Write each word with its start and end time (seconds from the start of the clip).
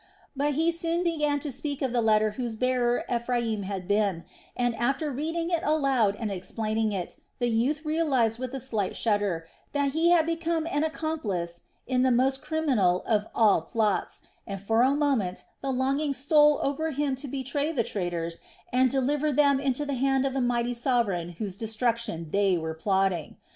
But 0.35 0.55
he 0.55 0.71
soon 0.71 1.03
began 1.03 1.39
to 1.41 1.51
speak 1.51 1.83
of 1.83 1.93
the 1.93 2.01
letter 2.01 2.31
whose 2.31 2.55
bearer 2.55 3.03
Ephraim 3.07 3.61
had 3.61 3.87
been 3.87 4.23
and, 4.55 4.75
after 4.77 5.11
reading 5.11 5.51
it 5.51 5.61
aloud 5.61 6.15
and 6.19 6.31
explaining 6.31 6.91
it, 6.91 7.17
the 7.37 7.49
youth 7.49 7.85
realized 7.85 8.39
with 8.39 8.55
a 8.55 8.59
slight 8.59 8.95
shudder 8.95 9.45
that 9.73 9.91
he 9.91 10.09
had 10.09 10.25
become 10.25 10.65
an 10.71 10.83
accomplice 10.83 11.61
in 11.85 12.01
the 12.01 12.09
most 12.09 12.41
criminal 12.41 13.03
of 13.05 13.27
all 13.35 13.61
plots, 13.61 14.23
and 14.47 14.59
for 14.59 14.81
a 14.81 14.89
moment 14.95 15.45
the 15.61 15.71
longing 15.71 16.13
stole 16.13 16.59
over 16.63 16.89
him 16.89 17.13
to 17.17 17.27
betray 17.27 17.71
the 17.71 17.83
traitors 17.83 18.39
and 18.73 18.89
deliver 18.89 19.31
them 19.31 19.59
into 19.59 19.85
the 19.85 19.93
hand 19.93 20.25
of 20.25 20.33
the 20.33 20.41
mighty 20.41 20.73
sovereign 20.73 21.29
whose 21.33 21.55
destruction 21.55 22.31
they 22.31 22.57
were 22.57 22.73
plotting. 22.73 23.37